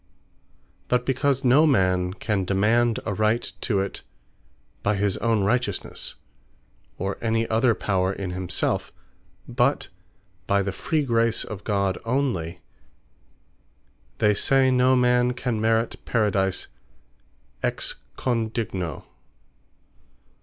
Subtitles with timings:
[0.87, 4.01] But because no man can demand a right to it,
[4.81, 6.15] by his own Righteousnesse,
[6.97, 8.91] or any other power in himselfe,
[9.47, 9.89] but
[10.47, 12.61] by the Free Grace of God onely;
[14.17, 16.65] they say, no man can Merit Paradise
[17.61, 19.03] Ex Condigno.